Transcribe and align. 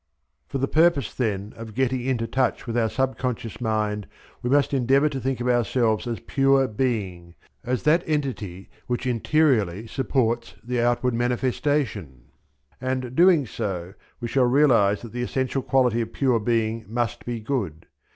For 0.47 0.57
the 0.57 0.67
purpose, 0.67 1.13
then, 1.13 1.53
of 1.57 1.75
getting 1.75 2.01
into 2.03 2.25
touch 2.25 2.65
with 2.65 2.75
our 2.75 2.89
sub 2.89 3.19
conscious 3.19 3.61
mind 3.61 4.07
we 4.41 4.49
must 4.49 4.73
endeavour 4.73 5.09
to 5.09 5.19
think 5.19 5.39
of 5.39 5.47
ourselves 5.47 6.07
as 6.07 6.19
pure 6.21 6.67
being, 6.67 7.35
as 7.63 7.83
that 7.83 8.01
entity 8.07 8.71
which 8.87 9.05
interiorly 9.05 9.85
supports 9.85 10.55
the 10.63 10.81
outward 10.81 11.13
manifestation, 11.13 12.31
and 12.81 13.15
doing 13.15 13.45
so 13.45 13.93
we 14.19 14.27
shall 14.27 14.45
realize 14.45 15.03
that 15.03 15.11
the 15.11 15.21
essential 15.21 15.61
quality 15.61 16.01
of 16.01 16.13
pure 16.13 16.39
being 16.39 16.83
must 16.87 17.23
be 17.23 17.39
good. 17.39 17.85